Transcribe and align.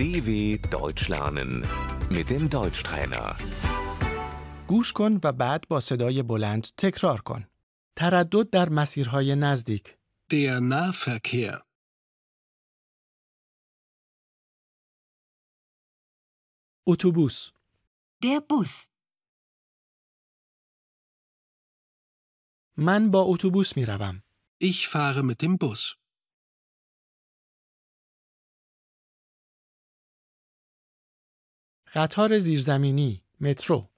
DW 0.00 0.30
Deutsch 0.78 1.08
lernen 1.08 1.50
mit 2.16 2.30
dem 2.30 2.48
Deutschtrainer. 2.48 3.36
گوش 4.68 4.92
کن 4.92 5.20
و 5.24 5.32
بعد 5.32 5.68
با 5.68 5.80
صدای 5.80 6.22
بلند 6.22 6.66
تکرار 6.76 7.20
کن. 7.20 7.46
تردد 7.96 8.50
در 8.50 8.68
مسیرهای 8.68 9.36
نزدیک. 9.36 9.96
Der 10.32 10.60
Nahverkehr. 10.60 11.60
اتوبوس، 16.86 17.50
Der 18.24 18.40
Bus. 18.40 18.88
من 22.76 23.10
با 23.10 23.22
اتوبوس 23.22 23.76
می 23.76 23.84
روم. 23.84 24.22
Ich 24.64 24.88
fahre 24.88 25.22
mit 25.22 25.42
dem 25.42 25.58
Bus. 25.58 25.99
قطار 31.94 32.38
زیرزمینی، 32.38 33.24
مترو، 33.40 33.90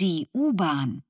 Die 0.00 0.26
U-Bahn. 0.36 1.02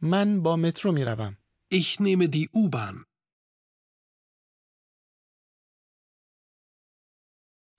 من 0.00 0.42
با 0.42 0.56
مترو 0.56 0.92
می 0.92 1.04
روم. 1.04 1.36
Ich 1.74 2.00
nehme 2.00 2.28
die 2.28 2.48
U-Bahn. 2.48 3.06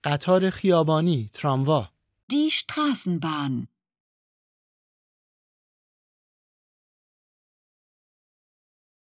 قطار 0.04 0.50
خیابانی، 0.50 1.30
تراموا، 1.32 1.88
Die 2.32 2.50
Straßenbahn. 2.50 3.68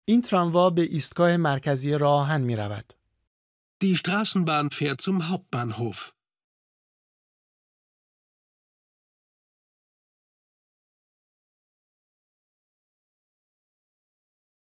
این 0.04 0.22
تراموا 0.22 0.70
به 0.70 0.82
ایستگاه 0.82 1.36
مرکزی 1.36 1.92
راه 1.92 2.20
آهن 2.20 2.40
می 2.40 2.56
رود. 2.56 3.01
Die 3.81 3.95
Straßenbahn 3.95 4.71
fährt 4.71 5.01
zum 5.01 5.29
Hauptbahnhof. 5.29 6.13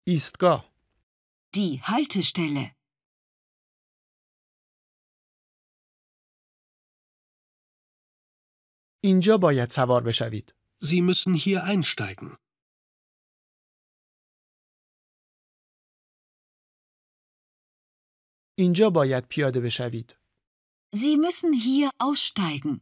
ایستگاه، 0.06 0.66
Die 1.56 1.81
Haltestelle. 1.81 2.75
اینجا 9.06 9.38
باید 9.38 9.69
سوار 9.69 10.03
بشوید. 10.03 10.56
Sie 10.78 11.02
müssen 11.02 11.33
hier 11.33 11.64
einsteigen. 11.64 12.38
اینجا 18.59 18.91
باید 18.91 19.25
پیاده 19.28 19.61
بشوید. 19.61 20.17
Sie 20.97 21.17
müssen 21.17 21.53
hier 21.53 21.91
aussteigen. 22.01 22.81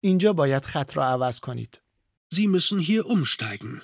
اینجا 0.00 0.32
باید 0.32 0.64
خط 0.64 0.96
را 0.96 1.04
عوض 1.06 1.40
کنید. 1.40 1.82
Sie 2.34 2.46
müssen 2.46 2.80
hier 2.80 3.06
umsteigen. 3.06 3.82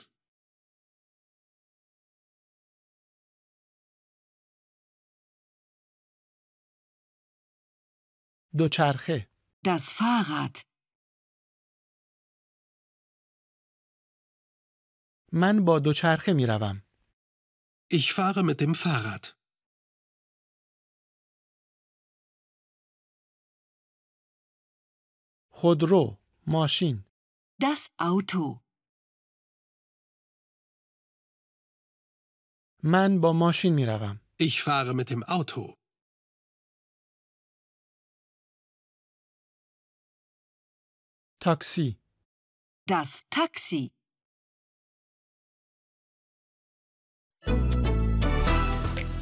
دوچرخه، 8.56 9.28
Das 9.64 9.92
Fahrrad. 9.92 10.71
من 15.32 15.64
با 15.64 15.78
دوچرخه 15.78 16.32
می 16.32 16.46
روم. 16.46 16.82
Ich 17.92 18.12
fahre 18.12 18.42
mit 18.42 18.60
dem 18.60 18.74
Fahrrad. 18.74 19.26
خودرو، 25.50 26.18
ماشین، 26.46 27.04
Das 27.62 27.88
Auto. 28.00 28.60
من 32.82 33.20
با 33.20 33.32
ماشین 33.32 33.74
می 33.74 33.86
روم. 33.86 34.20
Ich 34.42 34.62
fahre 34.62 34.94
mit 34.94 35.10
dem 35.10 35.22
Auto. 35.22 35.76
تاکسی، 41.40 41.98
Das 42.88 43.22
Taxi. 43.30 44.01